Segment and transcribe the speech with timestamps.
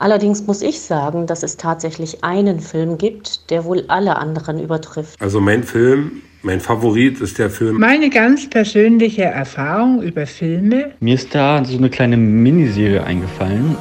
[0.00, 5.20] Allerdings muss ich sagen, dass es tatsächlich einen Film gibt, der wohl alle anderen übertrifft.
[5.20, 7.78] Also mein Film, mein Favorit ist der Film.
[7.78, 10.92] Meine ganz persönliche Erfahrung über Filme.
[11.00, 13.76] Mir ist da so eine kleine Miniserie eingefallen.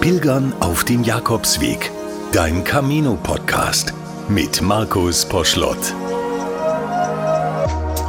[0.00, 1.90] Pilgern auf dem Jakobsweg.
[2.30, 3.94] Dein Camino-Podcast
[4.28, 5.92] mit Markus Poschlott.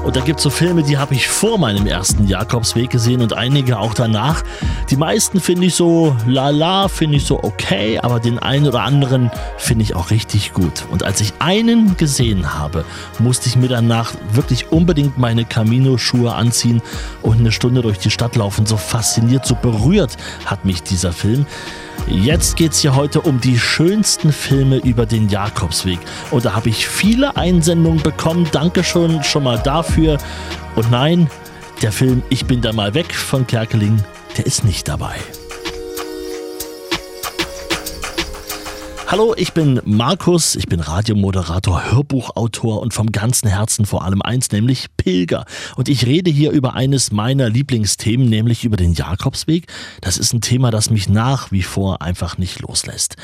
[0.07, 3.33] Und da gibt es so Filme, die habe ich vor meinem ersten Jakobsweg gesehen und
[3.33, 4.41] einige auch danach.
[4.89, 9.29] Die meisten finde ich so lala, finde ich so okay, aber den einen oder anderen
[9.57, 10.85] finde ich auch richtig gut.
[10.91, 12.85] Und als ich einen gesehen habe,
[13.19, 16.82] musste ich mir danach wirklich unbedingt meine Camino-Schuhe anziehen
[17.21, 18.65] und eine Stunde durch die Stadt laufen.
[18.65, 20.15] So fasziniert, so berührt
[20.46, 21.46] hat mich dieser Film.
[22.10, 26.00] Jetzt geht es hier heute um die schönsten Filme über den Jakobsweg.
[26.32, 28.47] Und da habe ich viele Einsendungen bekommen.
[28.52, 30.18] Danke schon, schon mal dafür.
[30.75, 31.30] Und nein,
[31.82, 34.02] der Film Ich bin da mal weg von Kerkeling,
[34.38, 35.16] der ist nicht dabei.
[39.09, 44.52] Hallo, ich bin Markus, ich bin Radiomoderator, Hörbuchautor und vom ganzen Herzen vor allem eins,
[44.52, 45.45] nämlich Pilger.
[45.77, 49.67] Und ich rede hier über eines meiner Lieblingsthemen, nämlich über den Jakobsweg.
[50.02, 53.16] Das ist ein Thema, das mich nach wie vor einfach nicht loslässt.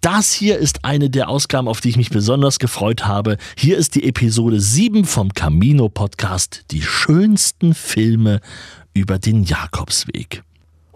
[0.00, 3.36] Das hier ist eine der Ausgaben, auf die ich mich besonders gefreut habe.
[3.56, 8.40] Hier ist die Episode 7 vom Camino Podcast, die schönsten Filme
[8.94, 10.44] über den Jakobsweg.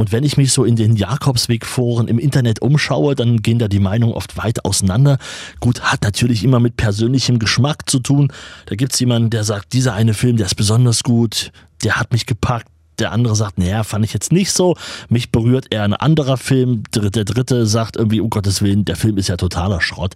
[0.00, 3.80] Und wenn ich mich so in den Jakobsweg-Foren im Internet umschaue, dann gehen da die
[3.80, 5.18] Meinungen oft weit auseinander.
[5.60, 8.32] Gut, hat natürlich immer mit persönlichem Geschmack zu tun.
[8.64, 11.52] Da gibt es jemanden, der sagt, dieser eine Film, der ist besonders gut,
[11.84, 12.66] der hat mich gepackt.
[12.98, 14.74] Der andere sagt, naja, fand ich jetzt nicht so.
[15.10, 16.82] Mich berührt eher ein anderer Film.
[16.94, 20.14] Der dritte sagt irgendwie, um Gottes Willen, der Film ist ja totaler Schrott.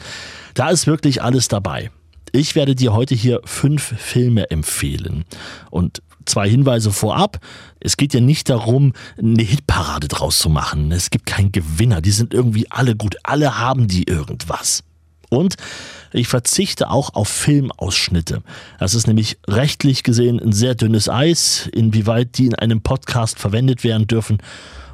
[0.54, 1.90] Da ist wirklich alles dabei.
[2.32, 5.26] Ich werde dir heute hier fünf Filme empfehlen.
[5.68, 7.40] Und zwei Hinweise vorab.
[7.80, 10.92] Es geht ja nicht darum, eine Hitparade draus zu machen.
[10.92, 12.00] Es gibt keinen Gewinner.
[12.00, 13.16] Die sind irgendwie alle gut.
[13.22, 14.82] Alle haben die irgendwas.
[15.30, 15.56] Und
[16.12, 18.42] ich verzichte auch auf Filmausschnitte.
[18.78, 23.82] Das ist nämlich rechtlich gesehen ein sehr dünnes Eis, inwieweit die in einem Podcast verwendet
[23.82, 24.38] werden dürfen.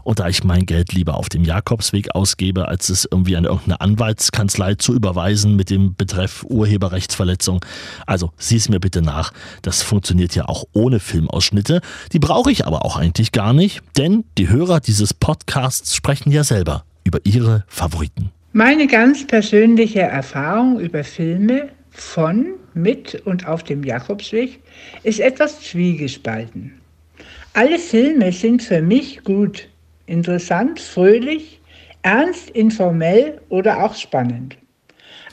[0.02, 3.80] Und da ich mein Geld lieber auf dem Jakobsweg ausgebe, als es irgendwie an irgendeine
[3.80, 7.64] Anwaltskanzlei zu überweisen mit dem Betreff Urheberrechtsverletzung,
[8.06, 9.32] also sieh es mir bitte nach.
[9.62, 11.80] Das funktioniert ja auch ohne Filmausschnitte.
[12.12, 16.44] Die brauche ich aber auch eigentlich gar nicht, denn die Hörer dieses Podcasts sprechen ja
[16.44, 18.30] selber über ihre Favoriten.
[18.52, 24.60] Meine ganz persönliche Erfahrung über Filme von, mit und auf dem Jakobsweg
[25.02, 26.72] ist etwas zwiegespalten.
[27.52, 29.68] Alle Filme sind für mich gut
[30.10, 31.60] interessant, fröhlich,
[32.03, 34.56] ernst, informell oder auch spannend.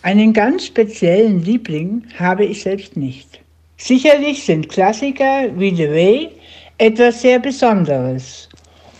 [0.03, 3.41] Einen ganz speziellen Liebling habe ich selbst nicht.
[3.77, 6.29] Sicherlich sind Klassiker wie The Way
[6.77, 8.47] etwas sehr Besonderes.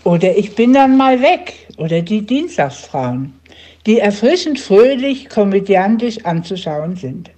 [0.04, 3.32] Oder Ich bin dann mal weg oder Die Dienstagsfrauen,
[3.86, 7.30] die erfrischend fröhlich, komödiantisch anzuschauen sind.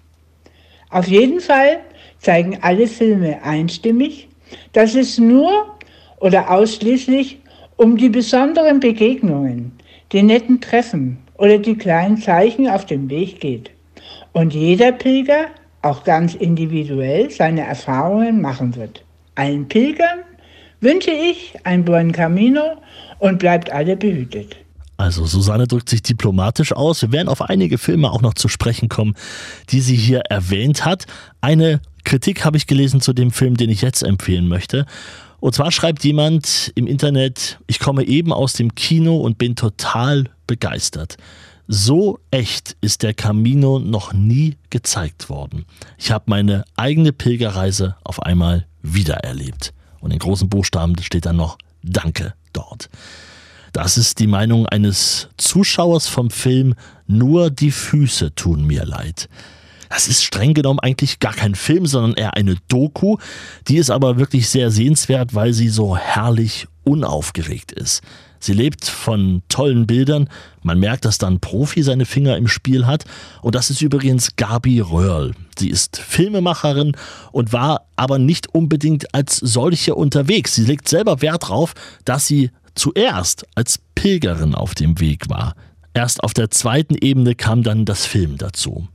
[0.91, 1.81] Auf jeden Fall
[2.19, 4.28] zeigen alle Filme einstimmig,
[4.72, 5.78] dass es nur
[6.21, 7.40] oder ausschließlich
[7.80, 9.72] um die besonderen Begegnungen,
[10.12, 13.70] die netten Treffen oder die kleinen Zeichen auf dem Weg geht.
[14.32, 15.46] Und jeder Pilger
[15.80, 19.02] auch ganz individuell seine Erfahrungen machen wird.
[19.34, 20.18] Allen Pilgern
[20.82, 22.76] wünsche ich ein Buen Camino
[23.18, 24.56] und bleibt alle behütet.
[24.98, 27.00] Also Susanne drückt sich diplomatisch aus.
[27.00, 29.14] Wir werden auf einige Filme auch noch zu sprechen kommen,
[29.70, 31.06] die sie hier erwähnt hat.
[31.41, 34.84] Eine Kritik habe ich gelesen zu dem Film, den ich jetzt empfehlen möchte.
[35.41, 40.25] Und zwar schreibt jemand im Internet, ich komme eben aus dem Kino und bin total
[40.47, 41.17] begeistert.
[41.67, 45.65] So echt ist der Camino noch nie gezeigt worden.
[45.99, 49.72] Ich habe meine eigene Pilgerreise auf einmal wiedererlebt.
[50.01, 52.91] Und in großen Buchstaben steht dann noch Danke dort.
[53.72, 56.75] Das ist die Meinung eines Zuschauers vom Film
[57.07, 59.28] Nur die Füße tun mir leid.
[59.91, 63.16] Das ist streng genommen eigentlich gar kein Film, sondern eher eine Doku.
[63.69, 68.01] Die ist aber wirklich sehr sehenswert, weil sie so herrlich unaufgeregt ist.
[68.39, 70.31] Sie lebt von tollen Bildern.
[70.63, 73.04] Man merkt, dass da ein Profi seine Finger im Spiel hat.
[73.42, 75.34] Und das ist übrigens Gabi Röhrl.
[75.59, 76.97] Sie ist Filmemacherin
[77.33, 80.54] und war aber nicht unbedingt als solche unterwegs.
[80.54, 85.54] Sie legt selber Wert darauf, dass sie zuerst als Pilgerin auf dem Weg war.
[85.93, 88.89] Erst auf der zweiten Ebene kam dann das Film dazu.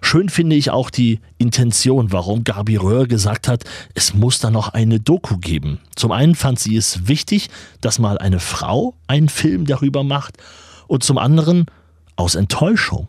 [0.00, 4.70] Schön finde ich auch die Intention, warum Gabi Röhr gesagt hat, es muss da noch
[4.70, 5.80] eine Doku geben.
[5.96, 7.48] Zum einen fand sie es wichtig,
[7.80, 10.36] dass mal eine Frau einen Film darüber macht
[10.86, 11.66] und zum anderen
[12.16, 13.08] aus Enttäuschung.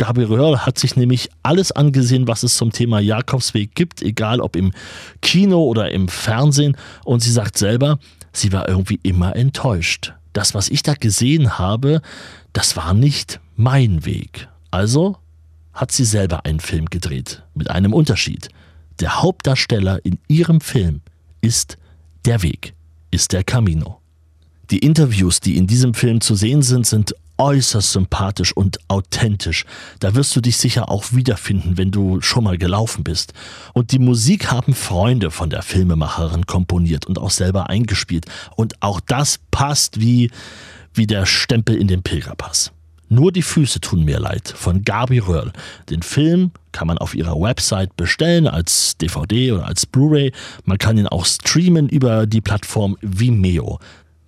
[0.00, 4.56] Gabi Röhr hat sich nämlich alles angesehen, was es zum Thema Jakobsweg gibt, egal ob
[4.56, 4.72] im
[5.20, 6.74] Kino oder im Fernsehen.
[7.04, 7.98] Und sie sagt selber,
[8.32, 10.14] sie war irgendwie immer enttäuscht.
[10.32, 12.00] Das, was ich da gesehen habe,
[12.54, 14.48] das war nicht mein Weg.
[14.70, 15.18] Also
[15.72, 18.48] hat sie selber einen Film gedreht, mit einem Unterschied.
[19.00, 21.00] Der Hauptdarsteller in ihrem Film
[21.40, 21.78] ist
[22.24, 22.74] der Weg,
[23.10, 24.00] ist der Camino.
[24.70, 29.64] Die Interviews, die in diesem Film zu sehen sind, sind äußerst sympathisch und authentisch.
[29.98, 33.32] Da wirst du dich sicher auch wiederfinden, wenn du schon mal gelaufen bist.
[33.72, 38.26] Und die Musik haben Freunde von der Filmemacherin komponiert und auch selber eingespielt.
[38.56, 40.30] Und auch das passt wie,
[40.92, 42.72] wie der Stempel in den Pilgerpass.
[43.12, 45.52] Nur die Füße tun mir leid von Gabi Röhrl.
[45.90, 50.30] Den Film kann man auf ihrer Website bestellen als DVD oder als Blu-ray.
[50.64, 53.80] Man kann ihn auch streamen über die Plattform Vimeo.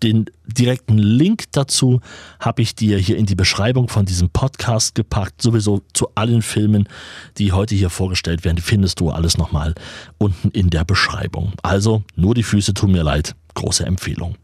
[0.03, 2.01] Den direkten Link dazu
[2.41, 5.41] habe ich dir hier in die Beschreibung von diesem Podcast gepackt.
[5.41, 6.89] Sowieso zu allen Filmen,
[7.39, 9.77] die heute hier vorgestellt werden, findest du alles nochmal
[10.19, 11.53] unten in der Beschreibung.
[11.63, 13.37] Also, nur die Füße tun mir leid.
[13.55, 14.35] Große Empfehlung.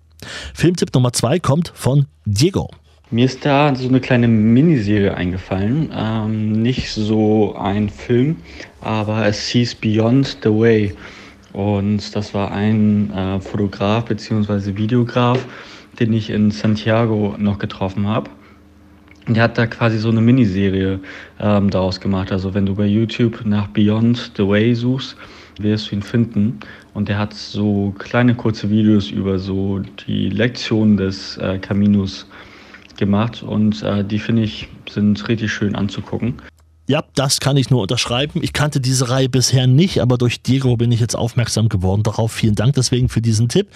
[0.55, 2.71] Filmtipp Nummer zwei kommt von Diego.
[3.11, 5.91] Mir ist da so eine kleine Miniserie eingefallen.
[5.97, 8.37] Ähm, nicht so ein Film,
[8.83, 10.95] aber es hieß Beyond the Way.
[11.55, 14.77] Und das war ein äh, Fotograf bzw.
[14.77, 15.43] Videograf,
[15.99, 18.29] den ich in Santiago noch getroffen habe.
[19.27, 21.01] Der hat da quasi so eine Miniserie
[21.41, 22.31] ähm, daraus gemacht.
[22.31, 25.17] Also wenn du bei YouTube nach Beyond the Way suchst,
[25.59, 26.61] wirst du ihn finden.
[26.93, 32.27] Und der hat so kleine kurze Videos über so die Lektionen des äh, Caminos
[32.99, 33.43] gemacht.
[33.43, 36.35] Und äh, die finde ich sind richtig schön anzugucken.
[36.89, 38.43] Ja, das kann ich nur unterschreiben.
[38.43, 42.33] Ich kannte diese Reihe bisher nicht, aber durch Diego bin ich jetzt aufmerksam geworden darauf.
[42.33, 43.69] Vielen Dank deswegen für diesen Tipp.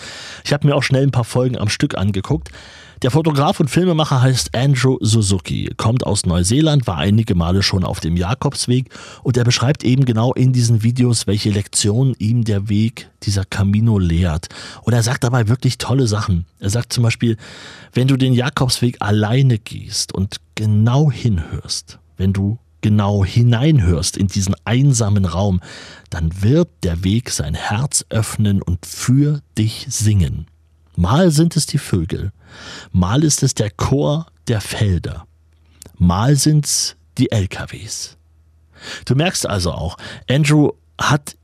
[0.44, 2.48] Ich habe mir auch schnell ein paar Folgen am Stück angeguckt.
[3.02, 8.00] Der Fotograf und Filmemacher heißt Andrew Suzuki, kommt aus Neuseeland, war einige Male schon auf
[8.00, 8.88] dem Jakobsweg
[9.22, 13.98] und er beschreibt eben genau in diesen Videos, welche Lektionen ihm der Weg dieser Camino
[13.98, 14.48] lehrt.
[14.84, 16.46] Und er sagt dabei wirklich tolle Sachen.
[16.60, 17.36] Er sagt zum Beispiel,
[17.92, 24.54] wenn du den Jakobsweg alleine gehst und genau hinhörst, wenn du genau hineinhörst in diesen
[24.64, 25.60] einsamen Raum,
[26.10, 30.46] dann wird der Weg sein Herz öffnen und für dich singen.
[30.94, 32.32] Mal sind es die Vögel,
[32.92, 35.26] mal ist es der Chor der Felder,
[35.96, 38.18] mal sind's die LKWs.
[39.06, 39.96] Du merkst also auch,
[40.28, 41.36] Andrew hat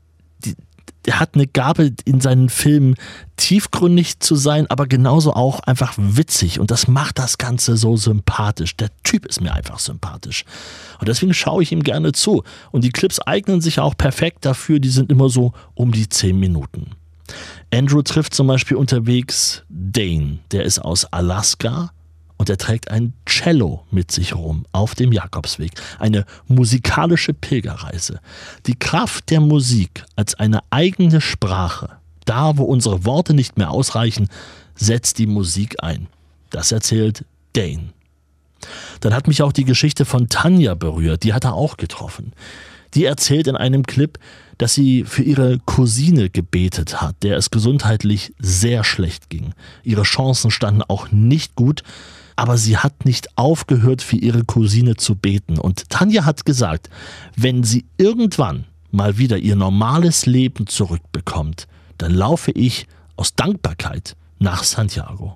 [1.05, 2.95] der hat eine Gabe in seinen Filmen
[3.37, 6.59] tiefgründig zu sein, aber genauso auch einfach witzig.
[6.59, 8.75] Und das macht das Ganze so sympathisch.
[8.75, 10.43] Der Typ ist mir einfach sympathisch.
[10.99, 12.43] Und deswegen schaue ich ihm gerne zu.
[12.71, 16.37] Und die Clips eignen sich auch perfekt dafür, die sind immer so um die zehn
[16.37, 16.91] Minuten.
[17.71, 21.91] Andrew trifft zum Beispiel unterwegs Dane, der ist aus Alaska
[22.39, 25.71] und er trägt ein Cello mit sich rum auf dem Jakobsweg.
[25.99, 28.21] Eine musikalische Pilgerreise.
[28.65, 31.97] Die Kraft der Musik als eine eigene Sprache.
[32.23, 34.29] Da, wo unsere Worte nicht mehr ausreichen,
[34.73, 36.07] setzt die Musik ein.
[36.49, 37.89] Das erzählt Dane.
[39.01, 41.23] Dann hat mich auch die Geschichte von Tanja berührt.
[41.23, 42.31] Die hat er auch getroffen.
[42.93, 44.17] Die erzählt in einem Clip,
[44.57, 49.53] dass sie für ihre Cousine gebetet hat, der es gesundheitlich sehr schlecht ging.
[49.83, 51.83] Ihre Chancen standen auch nicht gut,
[52.39, 55.59] aber sie hat nicht aufgehört, für ihre Cousine zu beten.
[55.59, 56.89] Und Tanja hat gesagt,
[57.35, 61.67] wenn sie irgendwann mal wieder ihr normales Leben zurückbekommt,
[61.97, 65.35] dann laufe ich aus Dankbarkeit nach Santiago.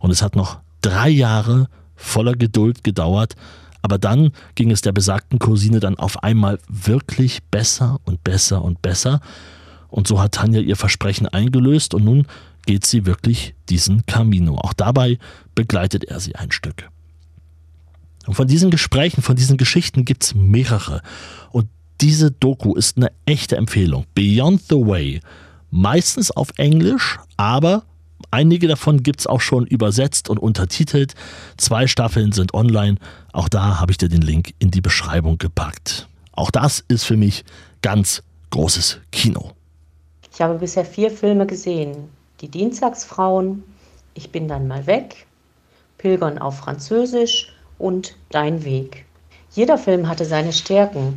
[0.00, 3.34] Und es hat noch drei Jahre voller Geduld gedauert,
[3.80, 8.82] aber dann ging es der besagten Cousine dann auf einmal wirklich besser und besser und
[8.82, 9.20] besser.
[9.88, 12.26] Und so hat Tanja ihr Versprechen eingelöst und nun
[12.66, 14.58] geht sie wirklich diesen Camino.
[14.58, 15.18] Auch dabei
[15.54, 16.88] begleitet er sie ein Stück.
[18.26, 21.00] Und von diesen Gesprächen, von diesen Geschichten gibt es mehrere.
[21.50, 21.68] Und
[22.00, 24.04] diese Doku ist eine echte Empfehlung.
[24.14, 25.20] Beyond the Way.
[25.70, 27.84] Meistens auf Englisch, aber
[28.30, 31.14] einige davon gibt es auch schon übersetzt und untertitelt.
[31.56, 32.96] Zwei Staffeln sind online.
[33.32, 36.08] Auch da habe ich dir den Link in die Beschreibung gepackt.
[36.32, 37.44] Auch das ist für mich
[37.82, 39.52] ganz großes Kino.
[40.32, 42.08] Ich habe bisher vier Filme gesehen.
[42.42, 43.64] Die Dienstagsfrauen,
[44.12, 45.26] Ich bin dann mal weg,
[45.96, 49.06] Pilgern auf Französisch und Dein Weg.
[49.52, 51.16] Jeder Film hatte seine Stärken.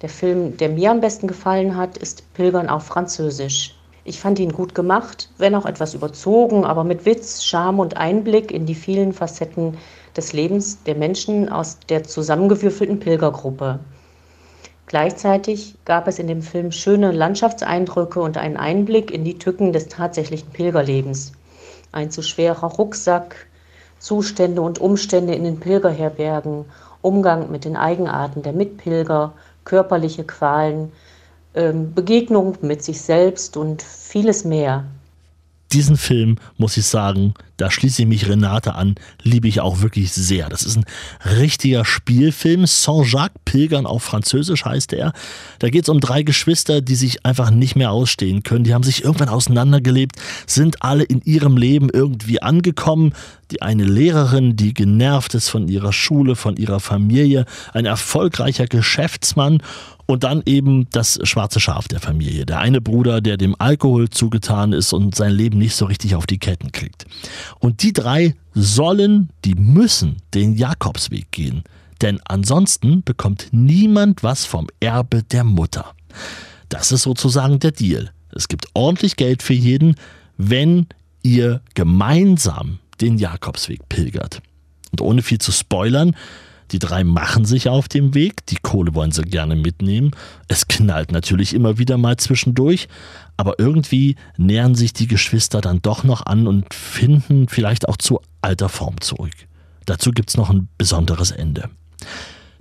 [0.00, 3.76] Der Film, der mir am besten gefallen hat, ist Pilgern auf Französisch.
[4.02, 8.50] Ich fand ihn gut gemacht, wenn auch etwas überzogen, aber mit Witz, Charme und Einblick
[8.50, 9.78] in die vielen Facetten
[10.16, 13.78] des Lebens der Menschen aus der zusammengewürfelten Pilgergruppe.
[14.92, 19.88] Gleichzeitig gab es in dem Film schöne Landschaftseindrücke und einen Einblick in die Tücken des
[19.88, 21.32] tatsächlichen Pilgerlebens.
[21.92, 23.46] Ein zu schwerer Rucksack,
[23.98, 26.66] Zustände und Umstände in den Pilgerherbergen,
[27.00, 29.32] Umgang mit den Eigenarten der Mitpilger,
[29.64, 30.92] körperliche Qualen,
[31.54, 34.84] ähm, Begegnung mit sich selbst und vieles mehr
[35.72, 40.12] diesen Film, muss ich sagen, da schließe ich mich Renate an, liebe ich auch wirklich
[40.12, 40.48] sehr.
[40.48, 40.84] Das ist ein
[41.38, 42.66] richtiger Spielfilm.
[42.66, 45.12] Saint-Jacques, Pilgern auf Französisch heißt er.
[45.60, 48.64] Da geht es um drei Geschwister, die sich einfach nicht mehr ausstehen können.
[48.64, 53.12] Die haben sich irgendwann auseinandergelebt, sind alle in ihrem Leben irgendwie angekommen.
[53.52, 59.62] Die eine Lehrerin, die genervt ist von ihrer Schule, von ihrer Familie, ein erfolgreicher Geschäftsmann
[60.12, 62.44] und dann eben das schwarze Schaf der Familie.
[62.44, 66.26] Der eine Bruder, der dem Alkohol zugetan ist und sein Leben nicht so richtig auf
[66.26, 67.06] die Ketten kriegt.
[67.60, 71.64] Und die drei sollen, die müssen den Jakobsweg gehen.
[72.02, 75.94] Denn ansonsten bekommt niemand was vom Erbe der Mutter.
[76.68, 78.10] Das ist sozusagen der Deal.
[78.34, 79.94] Es gibt ordentlich Geld für jeden,
[80.36, 80.88] wenn
[81.22, 84.42] ihr gemeinsam den Jakobsweg pilgert.
[84.90, 86.14] Und ohne viel zu spoilern,
[86.72, 90.12] die drei machen sich auf dem Weg, die Kohle wollen sie gerne mitnehmen.
[90.48, 92.88] Es knallt natürlich immer wieder mal zwischendurch,
[93.36, 98.20] aber irgendwie nähern sich die Geschwister dann doch noch an und finden vielleicht auch zu
[98.40, 99.34] alter Form zurück.
[99.84, 101.68] Dazu gibt es noch ein besonderes Ende.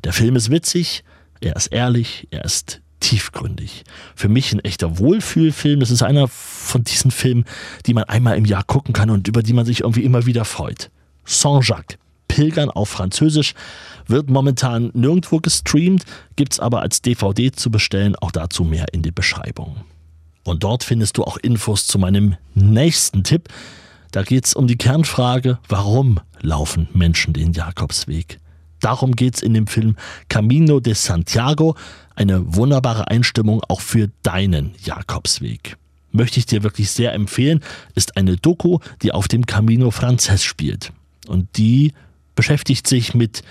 [0.03, 1.03] Der Film ist witzig,
[1.39, 3.83] er ist ehrlich, er ist tiefgründig.
[4.15, 5.79] Für mich ein echter Wohlfühlfilm.
[5.79, 7.45] Das ist einer von diesen Filmen,
[7.85, 10.45] die man einmal im Jahr gucken kann und über die man sich irgendwie immer wieder
[10.45, 10.91] freut.
[11.25, 11.97] Saint-Jacques,
[12.31, 13.55] Pilgern auf Französisch,
[14.07, 16.05] wird momentan nirgendwo gestreamt,
[16.37, 19.75] gibt es aber als DVD zu bestellen, auch dazu mehr in die Beschreibung.
[20.45, 23.49] Und dort findest du auch Infos zu meinem nächsten Tipp.
[24.11, 28.39] Da geht es um die Kernfrage, warum laufen Menschen den Jakobsweg?
[28.79, 29.97] Darum geht es in dem Film
[30.29, 31.75] Camino de Santiago,
[32.15, 35.75] eine wunderbare Einstimmung auch für deinen Jakobsweg.
[36.13, 37.61] Möchte ich dir wirklich sehr empfehlen,
[37.93, 40.93] ist eine Doku, die auf dem Camino Frances spielt.
[41.27, 41.93] Und die
[42.41, 43.43] beschäftigt sich mit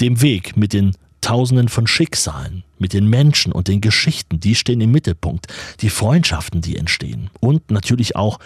[0.00, 4.80] dem Weg, mit den Tausenden von Schicksalen, mit den Menschen und den Geschichten, die stehen
[4.80, 5.48] im Mittelpunkt,
[5.80, 8.38] die Freundschaften, die entstehen und natürlich auch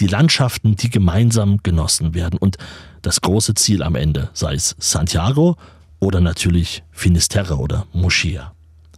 [0.00, 2.56] die Landschaften, die gemeinsam genossen werden und
[3.02, 5.56] das große Ziel am Ende, sei es Santiago
[6.00, 8.54] oder natürlich Finisterre oder Moschia.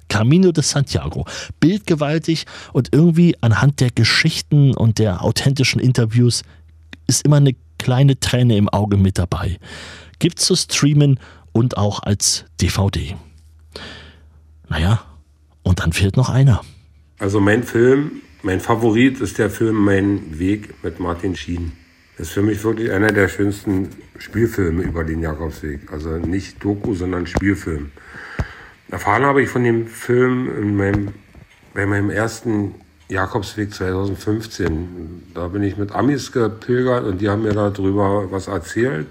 [0.07, 1.27] Camino de Santiago,
[1.59, 6.45] bildgewaltig und irgendwie anhand der Geschichten und der authentischen Interviews
[7.09, 9.59] ist immer eine kleine Träne im Auge mit dabei.
[10.19, 11.21] Gibt zu streamen
[11.53, 13.17] und auch als DVD.
[14.69, 15.05] Naja,
[15.63, 16.63] und dann fehlt noch einer.
[17.19, 21.73] Also mein Film, mein Favorit ist der Film Mein Weg mit Martin Schien.
[22.17, 25.93] Das ist für mich wirklich einer der schönsten Spielfilme über den Jakobsweg.
[25.93, 27.91] Also nicht Doku, sondern Spielfilm.
[28.91, 31.09] Erfahren habe ich von dem Film in meinem,
[31.75, 32.75] bei meinem ersten
[33.09, 35.31] Jakobsweg 2015.
[35.35, 39.07] Da bin ich mit Amis gepilgert und die haben mir darüber was erzählt.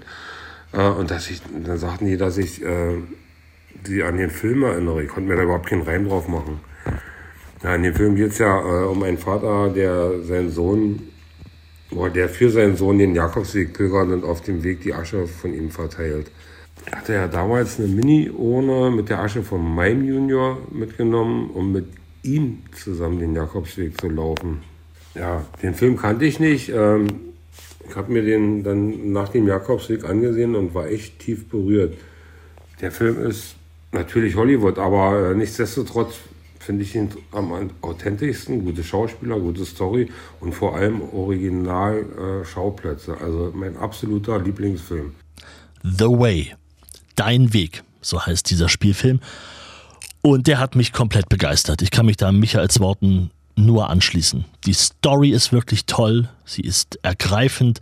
[0.72, 5.02] Äh, und dass ich, dann sagten die, dass ich äh, an den Film erinnere.
[5.04, 6.60] Ich konnte mir da überhaupt keinen Reim drauf machen.
[7.62, 11.02] Ja, in dem Film geht es ja äh, um einen Vater, der seinen Sohn,
[12.14, 15.70] der für seinen Sohn den Jakobsweg pilgert und auf dem Weg die Asche von ihm
[15.70, 16.30] verteilt.
[16.84, 21.86] Er hatte ja damals eine Mini-Urne mit der Asche von meinem Junior mitgenommen, um mit
[22.26, 24.62] ihm zusammen den Jakobsweg zu laufen.
[25.14, 26.68] Ja, den Film kannte ich nicht.
[26.68, 27.06] Ähm,
[27.88, 31.94] ich habe mir den dann nach dem Jakobsweg angesehen und war echt tief berührt.
[32.80, 33.54] Der Film ist
[33.92, 36.16] natürlich Hollywood, aber äh, nichtsdestotrotz
[36.58, 38.62] finde ich ihn am authentischsten.
[38.64, 43.12] Gute Schauspieler, gute Story und vor allem Original-Schauplätze.
[43.12, 45.14] Äh, also mein absoluter Lieblingsfilm.
[45.82, 46.54] The Way.
[47.14, 49.20] Dein Weg, so heißt dieser Spielfilm.
[50.26, 51.82] Und der hat mich komplett begeistert.
[51.82, 54.44] Ich kann mich da Michaels Worten nur anschließen.
[54.66, 57.78] Die Story ist wirklich toll, sie ist ergreifend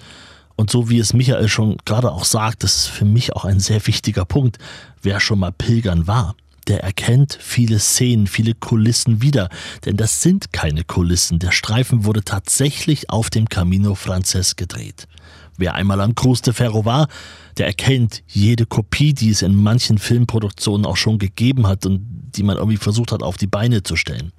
[0.55, 3.61] und so wie es Michael schon gerade auch sagt, das ist für mich auch ein
[3.61, 4.59] sehr wichtiger Punkt.
[5.01, 6.37] Wer schon mal pilgern war,
[6.69, 9.49] der erkennt viele Szenen, viele Kulissen wieder,
[9.87, 11.39] denn das sind keine Kulissen.
[11.39, 15.09] Der Streifen wurde tatsächlich auf dem Camino Frances gedreht.
[15.57, 17.09] Wer einmal am Cruz de Ferro war,
[17.57, 22.05] der erkennt jede Kopie, die es in manchen Filmproduktionen auch schon gegeben hat und
[22.37, 24.33] die man irgendwie versucht hat auf die Beine zu stellen.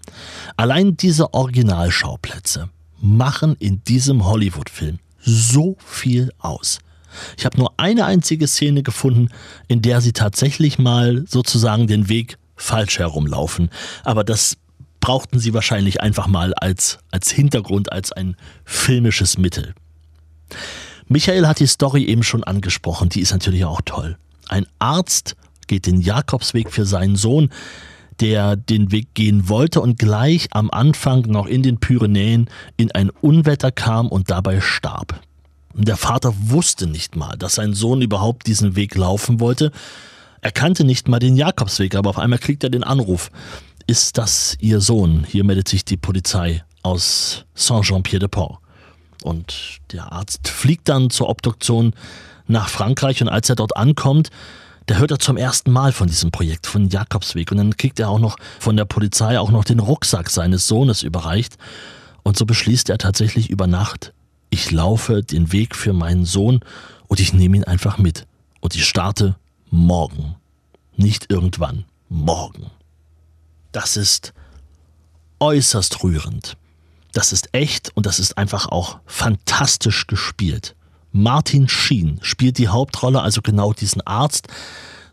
[0.57, 2.69] Allein diese Originalschauplätze
[2.99, 6.79] machen in diesem Hollywood-Film so viel aus.
[7.37, 9.29] Ich habe nur eine einzige Szene gefunden,
[9.67, 13.69] in der sie tatsächlich mal sozusagen den Weg falsch herumlaufen.
[14.03, 14.57] Aber das
[14.99, 19.73] brauchten sie wahrscheinlich einfach mal als, als Hintergrund, als ein filmisches Mittel.
[21.07, 24.17] Michael hat die Story eben schon angesprochen, die ist natürlich auch toll.
[24.47, 25.35] Ein Arzt
[25.67, 27.49] geht den Jakobsweg für seinen Sohn,
[28.19, 33.09] der den Weg gehen wollte und gleich am Anfang noch in den Pyrenäen in ein
[33.09, 35.19] Unwetter kam und dabei starb.
[35.73, 39.71] Der Vater wusste nicht mal, dass sein Sohn überhaupt diesen Weg laufen wollte.
[40.41, 43.29] Er kannte nicht mal den Jakobsweg, aber auf einmal kriegt er den Anruf.
[43.85, 45.25] Ist das Ihr Sohn?
[45.27, 48.59] Hier meldet sich die Polizei aus Saint-Jean-Pied-de-Port.
[49.25, 51.93] Und der Arzt fliegt dann zur Obduktion
[52.45, 54.29] nach Frankreich und als er dort ankommt,
[54.85, 57.51] da hört er zum ersten Mal von diesem Projekt, von Jakobsweg.
[57.51, 61.01] Und dann kriegt er auch noch von der Polizei auch noch den Rucksack seines Sohnes
[61.01, 61.57] überreicht.
[62.21, 64.13] Und so beschließt er tatsächlich über Nacht,
[64.51, 66.59] ich laufe den Weg für meinen Sohn
[67.07, 68.27] und ich nehme ihn einfach mit.
[68.59, 69.37] Und ich starte
[69.71, 70.35] morgen.
[70.97, 72.69] Nicht irgendwann, morgen.
[73.71, 74.33] Das ist
[75.39, 76.57] äußerst rührend.
[77.15, 80.75] Das ist echt und das ist einfach auch fantastisch gespielt.
[81.13, 84.49] Martin Sheen spielt die Hauptrolle, also genau diesen Arzt.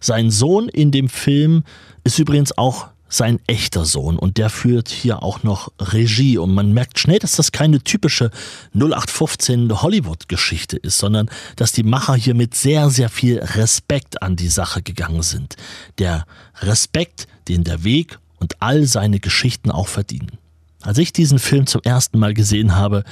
[0.00, 1.62] Sein Sohn in dem Film
[2.02, 6.72] ist übrigens auch sein echter Sohn und der führt hier auch noch Regie und man
[6.72, 8.32] merkt schnell, dass das keine typische
[8.74, 14.48] 0815 Hollywood-Geschichte ist, sondern dass die Macher hier mit sehr, sehr viel Respekt an die
[14.48, 15.54] Sache gegangen sind.
[15.98, 16.26] Der
[16.62, 20.41] Respekt, den der Weg und all seine Geschichten auch verdienen.
[20.82, 23.04] Als ich diesen Film zum ersten Mal gesehen habe,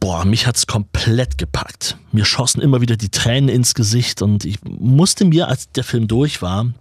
[0.00, 1.96] boah, mich hat's komplett gepackt.
[2.12, 6.08] Mir schossen immer wieder die Tränen ins Gesicht und ich musste mir, als der Film
[6.08, 6.72] durch war,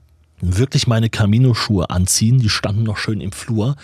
[0.42, 2.40] wirklich meine Camino-Schuhe anziehen.
[2.40, 3.76] Die standen noch schön im Flur.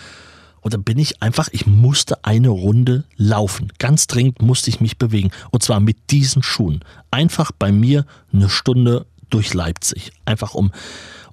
[0.62, 3.72] Und dann bin ich einfach, ich musste eine Runde laufen.
[3.78, 5.30] Ganz dringend musste ich mich bewegen.
[5.50, 6.80] Und zwar mit diesen Schuhen.
[7.10, 10.12] Einfach bei mir eine Stunde durch Leipzig.
[10.24, 10.72] Einfach um,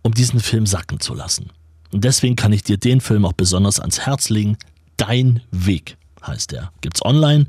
[0.03, 1.49] um diesen Film sacken zu lassen.
[1.93, 4.57] Und deswegen kann ich dir den Film auch besonders ans Herz legen.
[4.97, 5.95] Dein Weg
[6.25, 6.71] heißt er.
[6.81, 7.45] Gibt's online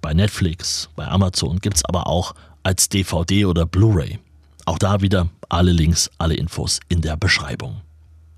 [0.00, 4.18] bei Netflix, bei Amazon, gibt es aber auch als DVD oder Blu-ray.
[4.64, 7.80] Auch da wieder alle Links, alle Infos in der Beschreibung.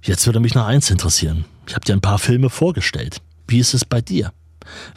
[0.03, 1.45] Jetzt würde mich noch eins interessieren.
[1.67, 3.21] Ich habe dir ein paar Filme vorgestellt.
[3.47, 4.33] Wie ist es bei dir?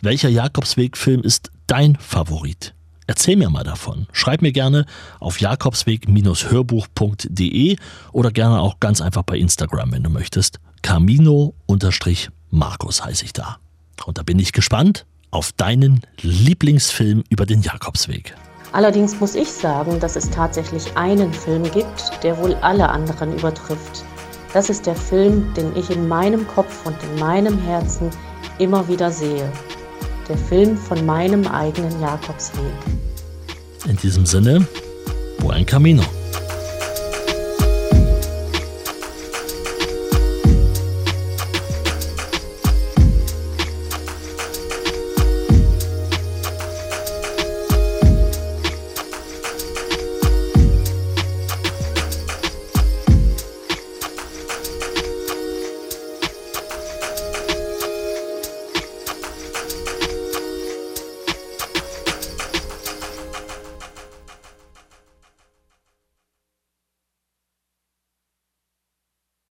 [0.02, 2.74] Welcher Jakobsweg-Film ist dein Favorit?
[3.08, 4.06] Erzähl mir mal davon.
[4.12, 4.86] Schreib mir gerne
[5.20, 7.78] auf jakobsweg-hörbuch.de
[8.12, 10.60] oder gerne auch ganz einfach bei Instagram, wenn du möchtest.
[10.82, 13.58] Camino-Markus heiße ich da.
[14.06, 18.36] Und da bin ich gespannt, auf deinen Lieblingsfilm über den Jakobsweg.
[18.74, 24.04] Allerdings muss ich sagen, dass es tatsächlich einen Film gibt, der wohl alle anderen übertrifft.
[24.54, 28.10] Das ist der Film, den ich in meinem Kopf und in meinem Herzen
[28.60, 29.52] immer wieder sehe.
[30.28, 32.62] Der Film von meinem eigenen Jakobsweg.
[33.88, 34.68] In diesem Sinne,
[35.40, 36.04] buen camino.